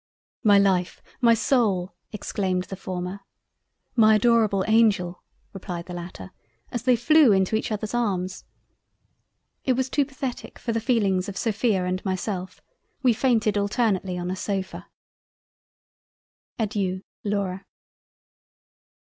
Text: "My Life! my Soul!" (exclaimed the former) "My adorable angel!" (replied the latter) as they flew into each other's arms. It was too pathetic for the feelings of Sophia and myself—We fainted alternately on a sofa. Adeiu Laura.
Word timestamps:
"My 0.43 0.57
Life! 0.57 0.99
my 1.21 1.35
Soul!" 1.35 1.93
(exclaimed 2.11 2.63
the 2.63 2.75
former) 2.75 3.19
"My 3.95 4.15
adorable 4.15 4.65
angel!" 4.67 5.21
(replied 5.53 5.85
the 5.85 5.93
latter) 5.93 6.31
as 6.71 6.81
they 6.81 6.95
flew 6.95 7.31
into 7.31 7.55
each 7.55 7.71
other's 7.71 7.93
arms. 7.93 8.43
It 9.63 9.73
was 9.73 9.91
too 9.91 10.03
pathetic 10.03 10.57
for 10.57 10.71
the 10.71 10.79
feelings 10.81 11.29
of 11.29 11.37
Sophia 11.37 11.85
and 11.85 12.03
myself—We 12.03 13.13
fainted 13.13 13.59
alternately 13.59 14.17
on 14.17 14.31
a 14.31 14.35
sofa. 14.35 14.87
Adeiu 16.57 17.03
Laura. 17.23 17.67